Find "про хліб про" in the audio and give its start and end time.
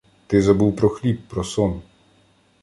0.75-1.43